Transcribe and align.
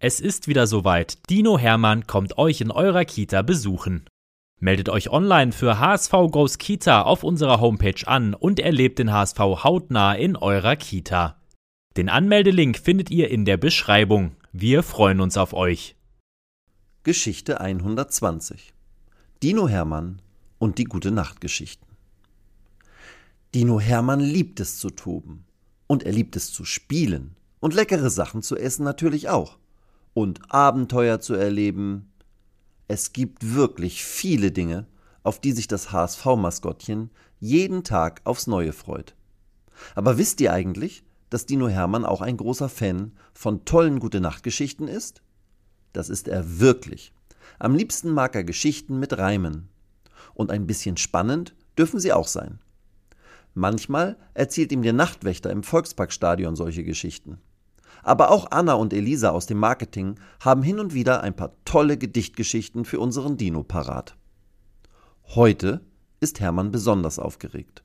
Es 0.00 0.20
ist 0.20 0.46
wieder 0.46 0.68
soweit. 0.68 1.28
Dino 1.28 1.58
Hermann 1.58 2.06
kommt 2.06 2.38
euch 2.38 2.60
in 2.60 2.70
eurer 2.70 3.04
Kita 3.04 3.42
besuchen. 3.42 4.04
Meldet 4.60 4.88
euch 4.90 5.10
online 5.10 5.50
für 5.50 5.80
HSV 5.80 6.12
Goes 6.30 6.58
Kita 6.58 7.02
auf 7.02 7.24
unserer 7.24 7.60
Homepage 7.60 8.06
an 8.06 8.34
und 8.34 8.60
erlebt 8.60 9.00
den 9.00 9.12
HSV 9.12 9.38
hautnah 9.38 10.14
in 10.14 10.36
eurer 10.36 10.76
Kita. 10.76 11.42
Den 11.96 12.08
Anmeldelink 12.08 12.78
findet 12.78 13.10
ihr 13.10 13.28
in 13.28 13.44
der 13.44 13.56
Beschreibung. 13.56 14.36
Wir 14.52 14.84
freuen 14.84 15.20
uns 15.20 15.36
auf 15.36 15.52
euch. 15.52 15.96
Geschichte 17.02 17.60
120 17.60 18.74
Dino 19.42 19.68
Hermann 19.68 20.22
und 20.58 20.78
die 20.78 20.84
gute 20.84 21.10
Nachtgeschichten. 21.10 21.88
Dino 23.52 23.80
Hermann 23.80 24.20
liebt 24.20 24.60
es 24.60 24.78
zu 24.78 24.90
toben. 24.90 25.44
Und 25.88 26.04
er 26.04 26.12
liebt 26.12 26.36
es 26.36 26.52
zu 26.52 26.64
spielen. 26.64 27.34
Und 27.58 27.74
leckere 27.74 28.10
Sachen 28.10 28.42
zu 28.42 28.56
essen 28.56 28.84
natürlich 28.84 29.28
auch 29.28 29.58
und 30.14 30.52
Abenteuer 30.52 31.20
zu 31.20 31.34
erleben. 31.34 32.12
Es 32.88 33.12
gibt 33.12 33.54
wirklich 33.54 34.04
viele 34.04 34.50
Dinge, 34.50 34.86
auf 35.22 35.40
die 35.40 35.52
sich 35.52 35.68
das 35.68 35.92
HSV-Maskottchen 35.92 37.10
jeden 37.40 37.84
Tag 37.84 38.20
aufs 38.24 38.46
Neue 38.46 38.72
freut. 38.72 39.14
Aber 39.94 40.18
wisst 40.18 40.40
ihr 40.40 40.52
eigentlich, 40.52 41.04
dass 41.30 41.46
Dino 41.46 41.68
Hermann 41.68 42.04
auch 42.04 42.20
ein 42.20 42.36
großer 42.36 42.68
Fan 42.68 43.12
von 43.32 43.64
tollen 43.64 44.00
Gute-Nacht-Geschichten 44.00 44.88
ist? 44.88 45.22
Das 45.92 46.08
ist 46.08 46.28
er 46.28 46.60
wirklich. 46.60 47.12
Am 47.58 47.74
liebsten 47.74 48.10
mag 48.10 48.34
er 48.34 48.44
Geschichten 48.44 48.98
mit 48.98 49.18
Reimen. 49.18 49.68
Und 50.34 50.50
ein 50.50 50.66
bisschen 50.66 50.96
spannend 50.96 51.54
dürfen 51.76 52.00
sie 52.00 52.12
auch 52.12 52.28
sein. 52.28 52.60
Manchmal 53.54 54.16
erzählt 54.34 54.72
ihm 54.72 54.82
der 54.82 54.92
Nachtwächter 54.92 55.50
im 55.50 55.62
Volksparkstadion 55.62 56.54
solche 56.54 56.84
Geschichten. 56.84 57.38
Aber 58.02 58.30
auch 58.30 58.50
Anna 58.50 58.74
und 58.74 58.92
Elisa 58.92 59.30
aus 59.30 59.46
dem 59.46 59.58
Marketing 59.58 60.16
haben 60.40 60.62
hin 60.62 60.78
und 60.78 60.94
wieder 60.94 61.22
ein 61.22 61.34
paar 61.34 61.52
tolle 61.64 61.98
Gedichtgeschichten 61.98 62.84
für 62.84 63.00
unseren 63.00 63.36
Dino 63.36 63.62
parat. 63.62 64.16
Heute 65.34 65.80
ist 66.20 66.40
Hermann 66.40 66.70
besonders 66.70 67.18
aufgeregt. 67.18 67.82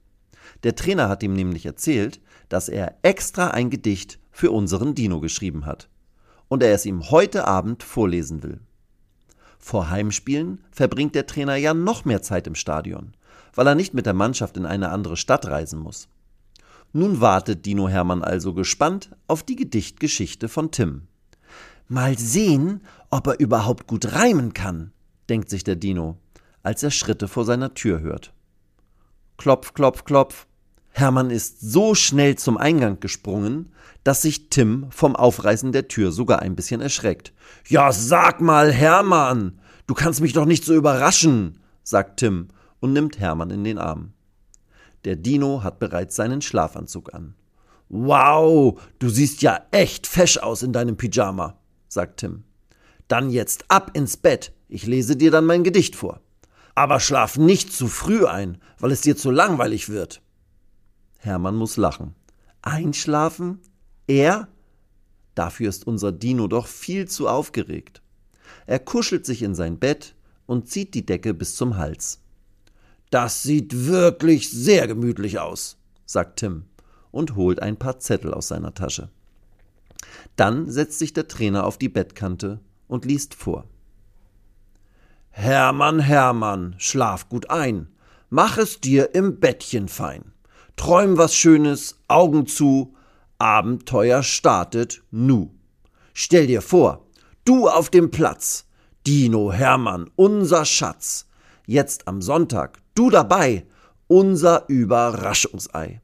Der 0.64 0.76
Trainer 0.76 1.10
hat 1.10 1.24
ihm 1.24 1.34
nämlich 1.34 1.66
erzählt, 1.66 2.22
dass 2.50 2.70
er 2.70 2.98
extra 3.02 3.50
ein 3.50 3.70
Gedicht 3.70 4.20
für 4.32 4.52
unseren 4.52 4.96
Dino 4.96 5.20
geschrieben 5.20 5.66
hat 5.66 5.90
und 6.48 6.64
er 6.64 6.74
es 6.74 6.86
ihm 6.86 7.10
heute 7.10 7.48
Abend 7.48 7.84
vorlesen 7.84 8.44
will. 8.44 8.60
Vor 9.58 9.90
Heimspielen 9.90 10.62
verbringt 10.72 11.16
der 11.16 11.26
Trainer 11.26 11.56
ja 11.56 11.74
noch 11.74 12.06
mehr 12.06 12.22
Zeit 12.22 12.48
im 12.48 12.56
Stadion, 12.56 13.14
weil 13.56 13.68
er 13.68 13.76
nicht 13.76 13.94
mit 13.94 14.06
der 14.06 14.14
Mannschaft 14.14 14.58
in 14.58 14.66
eine 14.66 14.90
andere 14.90 15.18
Stadt 15.18 15.48
reisen 15.48 15.80
muss. 15.80 16.10
Nun 16.96 17.22
wartet 17.22 17.66
Dino 17.66 17.90
Hermann 17.90 18.24
also 18.24 18.54
gespannt 18.54 19.10
auf 19.28 19.42
die 19.42 19.56
Gedichtgeschichte 19.56 20.48
von 20.48 20.70
Tim. 20.70 21.08
Mal 21.88 22.20
sehen, 22.20 22.82
ob 23.10 23.26
er 23.26 23.40
überhaupt 23.40 23.88
gut 23.88 24.14
reimen 24.14 24.54
kann, 24.54 24.92
denkt 25.28 25.50
sich 25.50 25.64
der 25.64 25.76
Dino, 25.76 26.18
als 26.62 26.84
er 26.84 26.92
Schritte 26.92 27.28
vor 27.28 27.46
seiner 27.46 27.74
Tür 27.74 28.02
hört. 28.02 28.32
Klopf, 29.38 29.74
klopf, 29.74 30.06
klopf. 30.06 30.46
Hermann 30.92 31.32
ist 31.32 31.60
so 31.60 31.96
schnell 31.96 32.38
zum 32.38 32.58
Eingang 32.58 33.00
gesprungen, 33.00 33.72
dass 34.04 34.22
sich 34.22 34.50
Tim 34.52 34.86
vom 34.92 35.16
Aufreißen 35.16 35.72
der 35.72 35.88
Tür 35.88 36.12
sogar 36.12 36.44
ein 36.44 36.56
bisschen 36.56 36.80
erschreckt. 36.80 37.34
Ja, 37.68 37.92
sag 37.92 38.40
mal, 38.40 38.72
Hermann, 38.72 39.60
du 39.88 39.96
kannst 39.96 40.22
mich 40.22 40.34
doch 40.34 40.46
nicht 40.46 40.64
so 40.64 40.76
überraschen, 40.76 41.58
sagt 41.84 42.20
Tim 42.20 42.50
und 42.80 42.94
nimmt 42.94 43.20
Hermann 43.20 43.50
in 43.50 43.64
den 43.64 43.80
Arm. 43.80 44.14
Der 45.06 45.16
Dino 45.16 45.64
hat 45.64 45.80
bereits 45.80 46.16
seinen 46.16 46.42
Schlafanzug 46.42 47.14
an. 47.14 47.36
Wow, 47.90 48.82
du 49.00 49.10
siehst 49.10 49.42
ja 49.42 49.62
echt 49.72 50.08
fesch 50.08 50.38
aus 50.38 50.64
in 50.64 50.74
deinem 50.74 50.98
Pyjama, 50.98 51.60
sagt 51.88 52.22
Tim. 52.22 52.44
Dann 53.08 53.30
jetzt 53.30 53.66
ab 53.68 53.92
ins 53.94 54.18
Bett, 54.18 54.54
ich 54.70 54.88
lese 54.88 55.16
dir 55.16 55.30
dann 55.30 55.46
mein 55.46 55.64
Gedicht 55.64 55.96
vor. 55.96 56.22
Aber 56.76 57.00
schlaf 57.00 57.38
nicht 57.38 57.72
zu 57.72 57.88
früh 57.88 58.26
ein, 58.26 58.58
weil 58.80 58.92
es 58.92 59.02
dir 59.02 59.16
zu 59.16 59.30
langweilig 59.30 59.90
wird. 59.90 60.22
Hermann 61.20 61.56
muss 61.56 61.78
lachen. 61.78 62.16
Einschlafen? 62.62 63.60
Er? 64.08 64.48
Dafür 65.36 65.70
ist 65.70 65.86
unser 65.86 66.12
Dino 66.12 66.48
doch 66.48 66.68
viel 66.68 67.08
zu 67.08 67.28
aufgeregt. 67.28 68.02
Er 68.66 68.80
kuschelt 68.80 69.26
sich 69.26 69.44
in 69.44 69.54
sein 69.54 69.78
Bett 69.78 70.16
und 70.46 70.70
zieht 70.70 70.94
die 70.94 71.06
Decke 71.06 71.34
bis 71.34 71.56
zum 71.56 71.78
Hals. 71.78 72.23
Das 73.14 73.44
sieht 73.44 73.86
wirklich 73.86 74.50
sehr 74.50 74.88
gemütlich 74.88 75.38
aus, 75.38 75.78
sagt 76.04 76.40
Tim 76.40 76.64
und 77.12 77.36
holt 77.36 77.62
ein 77.62 77.78
paar 77.78 78.00
Zettel 78.00 78.34
aus 78.34 78.48
seiner 78.48 78.74
Tasche. 78.74 79.12
Dann 80.36 80.68
setzt 80.68 80.98
sich 80.98 81.14
der 81.14 81.28
Trainer 81.28 81.68
auf 81.68 81.78
die 81.78 81.90
Bettkante 81.90 82.60
und 82.88 83.06
liest 83.06 83.36
vor. 83.36 83.66
Hermann, 85.30 86.00
Hermann, 86.00 86.74
schlaf 86.80 87.30
gut 87.30 87.52
ein, 87.52 87.88
mach 88.32 88.58
es 88.58 88.80
dir 88.80 89.14
im 89.14 89.40
Bettchen 89.40 89.90
fein. 89.90 90.34
Träum 90.76 91.16
was 91.16 91.36
Schönes, 91.36 92.00
Augen 92.08 92.48
zu, 92.48 92.96
Abenteuer 93.38 94.24
startet 94.24 95.04
nu. 95.12 95.54
Stell 96.16 96.48
dir 96.48 96.64
vor, 96.64 97.06
du 97.46 97.70
auf 97.70 97.92
dem 97.92 98.10
Platz, 98.10 98.66
Dino 99.06 99.52
Hermann, 99.52 100.10
unser 100.16 100.66
Schatz, 100.66 101.28
jetzt 101.66 102.08
am 102.08 102.22
Sonntag 102.22 102.80
Du 102.96 103.10
dabei, 103.10 103.66
unser 104.08 104.66
Überraschungsei. 104.68 106.02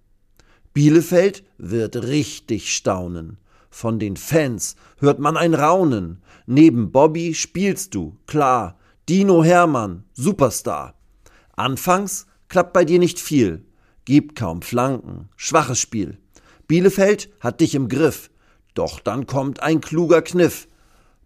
Bielefeld 0.73 1.43
wird 1.57 1.95
richtig 1.97 2.73
staunen. 2.73 3.37
Von 3.69 3.99
den 3.99 4.17
Fans 4.17 4.75
hört 4.97 5.19
man 5.19 5.37
ein 5.37 5.53
Raunen. 5.53 6.23
Neben 6.47 6.91
Bobby 6.91 7.35
spielst 7.35 7.93
du, 7.93 8.17
klar. 8.25 8.79
Dino 9.07 9.43
Hermann, 9.43 10.03
Superstar. 10.13 10.95
Anfangs 11.55 12.25
klappt 12.47 12.73
bei 12.73 12.85
dir 12.85 12.97
nicht 12.97 13.19
viel. 13.19 13.65
Gibt 14.05 14.35
kaum 14.35 14.63
Flanken, 14.63 15.29
schwaches 15.35 15.79
Spiel. 15.79 16.17
Bielefeld 16.67 17.29
hat 17.39 17.61
dich 17.61 17.75
im 17.75 17.87
Griff. 17.87 18.31
Doch 18.73 18.99
dann 18.99 19.27
kommt 19.27 19.61
ein 19.61 19.81
kluger 19.81 20.23
Kniff. 20.23 20.67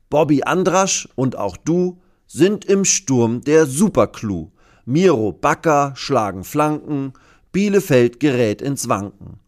Bobby 0.09 0.43
Andrasch 0.43 1.07
und 1.15 1.37
auch 1.37 1.55
du 1.55 2.01
sind 2.33 2.65
im 2.65 2.83
Sturm 2.83 3.41
der 3.41 3.67
Superclou. 3.67 4.51
Miro 4.85 5.31
Bakker 5.31 5.93
schlagen 5.95 6.43
Flanken, 6.43 7.13
Bielefeld 7.51 8.19
gerät 8.19 8.59
ins 8.59 8.89
Wanken. 8.89 9.39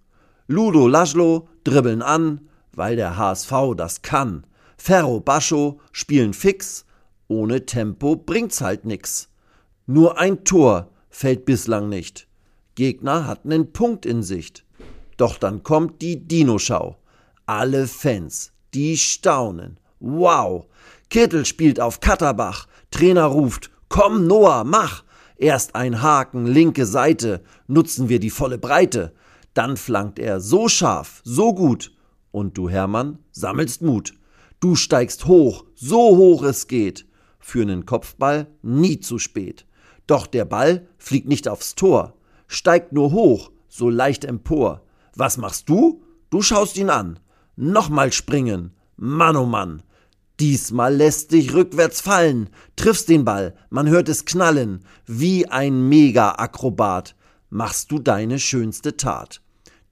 Ludo 0.48 0.88
Laszlo 0.88 1.50
dribbeln 1.64 2.04
an, 2.04 2.42
weil 2.74 2.96
der 2.96 3.18
HSV 3.18 3.52
das 3.76 4.04
kann. 4.04 4.46
Ferro 4.78 5.20
Bascho 5.20 5.80
spielen 5.92 6.34
fix, 6.34 6.86
ohne 7.28 7.66
Tempo 7.66 8.16
bringt's 8.16 8.62
halt 8.62 8.86
nix. 8.86 9.30
Nur 9.88 10.20
ein 10.20 10.44
Tor 10.44 10.92
fällt 11.10 11.46
bislang 11.46 11.90
nicht. 11.90 12.28
Gegner 12.76 13.26
hat 13.26 13.46
nen 13.46 13.74
Punkt 13.74 14.06
in 14.06 14.22
Sicht. 14.22 14.64
Doch 15.18 15.40
dann 15.40 15.64
kommt 15.64 16.04
die 16.04 16.28
Dino-Schau. 16.28 17.00
Alle 17.48 17.88
Fans, 17.88 18.52
die 18.76 18.96
staunen. 18.96 19.80
Wow! 20.00 20.68
Kittel 21.10 21.46
spielt 21.46 21.80
auf 21.80 22.00
Katterbach. 22.00 22.68
Trainer 22.92 23.26
ruft, 23.26 23.72
komm 23.90 24.28
Noah, 24.28 24.64
mach! 24.64 25.04
Erst 25.38 25.76
ein 25.76 26.02
Haken, 26.02 26.46
linke 26.46 26.86
Seite, 26.86 27.44
nutzen 27.68 28.08
wir 28.08 28.20
die 28.20 28.30
volle 28.30 28.58
Breite. 28.58 29.14
Dann 29.54 29.78
flankt 29.78 30.20
er 30.20 30.40
so 30.40 30.68
scharf, 30.68 31.22
so 31.24 31.54
gut. 31.54 31.92
Und 32.32 32.58
du, 32.58 32.70
Hermann, 32.70 33.20
sammelst 33.32 33.82
Mut. 33.82 34.14
Du 34.60 34.76
steigst 34.76 35.26
hoch, 35.26 35.66
so 35.76 36.18
hoch 36.18 36.44
es 36.44 36.68
geht. 36.68 37.06
Für 37.40 37.62
einen 37.62 37.86
Kopfball 37.86 38.48
nie 38.62 39.00
zu 39.00 39.20
spät. 39.20 39.66
Doch 40.08 40.28
der 40.28 40.46
Ball 40.46 40.88
fliegt 40.98 41.28
nicht 41.28 41.48
aufs 41.48 41.76
Tor, 41.76 42.16
steigt 42.48 42.94
nur 42.94 43.12
hoch, 43.12 43.52
so 43.68 43.90
leicht 43.90 44.26
empor. 44.26 44.82
Was 45.16 45.38
machst 45.38 45.70
du? 45.70 46.04
Du 46.30 46.42
schaust 46.42 46.78
ihn 46.78 46.90
an. 46.90 47.20
Nochmal 47.56 48.12
springen. 48.12 48.72
Mann, 48.98 49.36
oh 49.36 49.46
Mann. 49.46 49.84
Diesmal 50.40 50.96
lässt 50.96 51.32
dich 51.32 51.54
rückwärts 51.54 52.02
fallen, 52.02 52.50
triffst 52.76 53.08
den 53.08 53.24
Ball, 53.24 53.56
man 53.70 53.88
hört 53.88 54.10
es 54.10 54.26
knallen, 54.26 54.84
wie 55.06 55.48
ein 55.48 55.88
Mega-Akrobat, 55.88 57.16
machst 57.50 57.92
du 57.92 58.00
deine 58.00 58.38
schönste 58.38 58.98
Tat. 58.98 59.42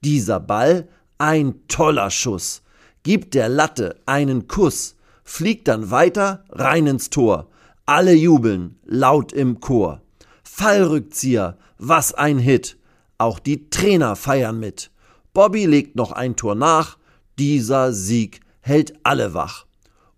Dieser 0.03 0.41
Ball, 0.41 0.89
ein 1.17 1.65
toller 1.69 2.11
Schuss, 2.11 2.61
gibt 3.03 3.35
der 3.35 3.47
Latte 3.47 4.01
einen 4.05 4.47
Kuss, 4.47 4.95
fliegt 5.23 5.69
dann 5.69 5.91
weiter 5.91 6.43
rein 6.49 6.87
ins 6.87 7.09
Tor. 7.09 7.49
Alle 7.85 8.13
jubeln 8.13 8.79
laut 8.83 9.31
im 9.31 9.59
Chor. 9.59 10.01
Fallrückzieher, 10.43 11.57
was 11.77 12.13
ein 12.13 12.37
Hit. 12.37 12.77
Auch 13.17 13.39
die 13.39 13.69
Trainer 13.69 14.15
feiern 14.15 14.59
mit. 14.59 14.91
Bobby 15.33 15.65
legt 15.65 15.95
noch 15.95 16.11
ein 16.11 16.35
Tor 16.35 16.55
nach. 16.55 16.97
Dieser 17.39 17.93
Sieg 17.93 18.41
hält 18.63 18.93
alle 19.03 19.33
wach. 19.33 19.65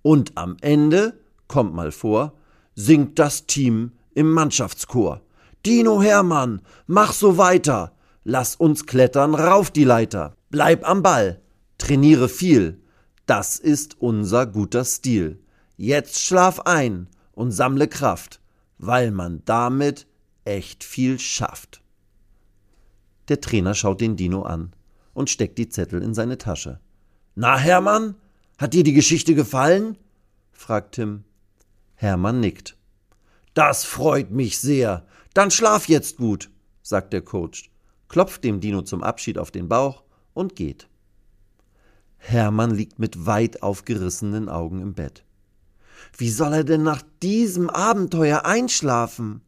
Und 0.01 0.37
am 0.37 0.55
Ende, 0.61 1.19
kommt 1.47 1.73
mal 1.73 1.91
vor, 1.91 2.33
singt 2.75 3.19
das 3.19 3.47
Team 3.47 3.91
im 4.13 4.31
Mannschaftschor. 4.31 5.21
Dino 5.65 6.01
Hermann, 6.01 6.61
mach 6.85 7.11
so 7.11 7.37
weiter. 7.37 7.91
Lass 8.23 8.55
uns 8.55 8.85
klettern 8.85 9.35
rauf 9.35 9.71
die 9.71 9.83
Leiter. 9.83 10.35
Bleib 10.51 10.87
am 10.87 11.01
Ball. 11.01 11.41
Trainiere 11.77 12.29
viel. 12.29 12.81
Das 13.25 13.57
ist 13.57 13.99
unser 13.99 14.45
guter 14.45 14.85
Stil. 14.85 15.41
Jetzt 15.75 16.21
schlaf 16.21 16.61
ein 16.61 17.07
und 17.33 17.51
sammle 17.51 17.87
Kraft, 17.87 18.39
weil 18.77 19.11
man 19.11 19.41
damit 19.45 20.07
echt 20.43 20.83
viel 20.83 21.17
schafft. 21.17 21.81
Der 23.27 23.41
Trainer 23.41 23.73
schaut 23.73 24.01
den 24.01 24.15
Dino 24.15 24.43
an 24.43 24.73
und 25.13 25.31
steckt 25.31 25.57
die 25.57 25.69
Zettel 25.69 26.03
in 26.03 26.13
seine 26.13 26.37
Tasche. 26.37 26.79
Na, 27.33 27.57
Hermann, 27.57 28.15
hat 28.57 28.73
dir 28.73 28.83
die 28.83 28.93
Geschichte 28.93 29.35
gefallen? 29.35 29.97
fragt 30.51 30.95
Tim. 30.95 31.23
Hermann 31.95 32.39
nickt. 32.39 32.77
Das 33.53 33.85
freut 33.85 34.31
mich 34.31 34.59
sehr. 34.59 35.05
Dann 35.33 35.51
schlaf 35.51 35.87
jetzt 35.87 36.17
gut, 36.17 36.49
sagt 36.81 37.13
der 37.13 37.21
Coach, 37.21 37.69
klopft 38.07 38.43
dem 38.43 38.59
Dino 38.59 38.81
zum 38.81 39.03
Abschied 39.03 39.37
auf 39.37 39.51
den 39.51 39.67
Bauch 39.67 40.03
und 40.33 40.55
geht. 40.55 40.87
Hermann 42.17 42.71
liegt 42.71 42.99
mit 42.99 43.25
weit 43.25 43.61
aufgerissenen 43.61 44.49
Augen 44.49 44.81
im 44.81 44.93
Bett. 44.93 45.23
Wie 46.17 46.29
soll 46.29 46.53
er 46.53 46.63
denn 46.63 46.83
nach 46.83 47.03
diesem 47.21 47.69
Abenteuer 47.69 48.45
einschlafen? 48.45 49.41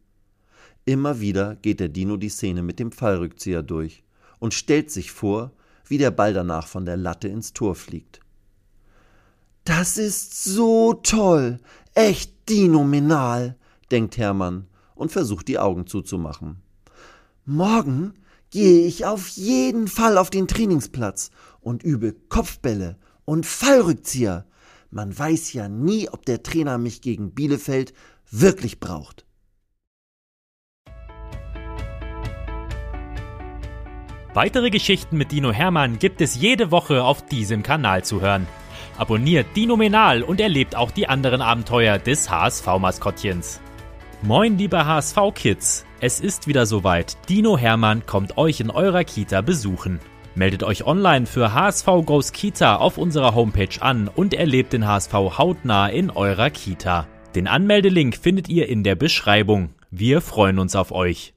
Immer 0.84 1.20
wieder 1.20 1.56
geht 1.56 1.80
der 1.80 1.88
Dino 1.88 2.16
die 2.16 2.28
Szene 2.28 2.62
mit 2.62 2.78
dem 2.78 2.92
Fallrückzieher 2.92 3.62
durch 3.62 4.04
und 4.38 4.54
stellt 4.54 4.90
sich 4.90 5.12
vor, 5.12 5.52
wie 5.86 5.98
der 5.98 6.10
Ball 6.10 6.32
danach 6.32 6.66
von 6.66 6.84
der 6.84 6.96
Latte 6.96 7.28
ins 7.28 7.52
Tor 7.52 7.74
fliegt. 7.74 8.20
Das 9.68 9.98
ist 9.98 10.44
so 10.44 10.94
toll, 10.94 11.60
echt 11.92 12.48
dinominal, 12.48 13.54
denkt 13.90 14.16
Hermann 14.16 14.66
und 14.94 15.12
versucht 15.12 15.46
die 15.46 15.58
Augen 15.58 15.86
zuzumachen. 15.86 16.62
Morgen 17.44 18.14
gehe 18.50 18.86
ich 18.86 19.04
auf 19.04 19.28
jeden 19.28 19.86
Fall 19.86 20.16
auf 20.16 20.30
den 20.30 20.48
Trainingsplatz 20.48 21.30
und 21.60 21.82
übe 21.82 22.14
Kopfbälle 22.30 22.96
und 23.26 23.44
Fallrückzieher. 23.44 24.46
Man 24.90 25.16
weiß 25.16 25.52
ja 25.52 25.68
nie, 25.68 26.08
ob 26.08 26.24
der 26.24 26.42
Trainer 26.42 26.78
mich 26.78 27.02
gegen 27.02 27.34
Bielefeld 27.34 27.92
wirklich 28.30 28.80
braucht. 28.80 29.26
Weitere 34.32 34.70
Geschichten 34.70 35.18
mit 35.18 35.30
Dino 35.30 35.52
Hermann 35.52 35.98
gibt 35.98 36.22
es 36.22 36.36
jede 36.36 36.70
Woche 36.70 37.04
auf 37.04 37.26
diesem 37.26 37.62
Kanal 37.62 38.02
zu 38.02 38.22
hören. 38.22 38.46
Abonniert 38.98 39.46
Dino 39.54 39.76
Menal 39.76 40.24
und 40.24 40.40
erlebt 40.40 40.74
auch 40.74 40.90
die 40.90 41.08
anderen 41.08 41.40
Abenteuer 41.40 41.98
des 41.98 42.28
HSV-Maskottchens. 42.28 43.60
Moin, 44.22 44.58
liebe 44.58 44.84
HSV-Kids! 44.84 45.86
Es 46.00 46.18
ist 46.18 46.48
wieder 46.48 46.66
soweit. 46.66 47.16
Dino 47.28 47.56
Hermann 47.56 48.04
kommt 48.06 48.36
euch 48.36 48.58
in 48.58 48.70
eurer 48.70 49.04
Kita 49.04 49.40
besuchen. 49.40 50.00
Meldet 50.34 50.64
euch 50.64 50.84
online 50.84 51.26
für 51.26 51.54
HSV 51.54 51.86
Goes 52.06 52.32
Kita 52.32 52.76
auf 52.76 52.98
unserer 52.98 53.36
Homepage 53.36 53.80
an 53.80 54.08
und 54.08 54.34
erlebt 54.34 54.72
den 54.72 54.84
HSV 54.84 55.12
hautnah 55.12 55.86
in 55.88 56.10
eurer 56.10 56.50
Kita. 56.50 57.06
Den 57.36 57.46
Anmeldelink 57.46 58.16
findet 58.16 58.48
ihr 58.48 58.68
in 58.68 58.82
der 58.82 58.96
Beschreibung. 58.96 59.70
Wir 59.92 60.20
freuen 60.20 60.58
uns 60.58 60.74
auf 60.74 60.90
euch. 60.90 61.34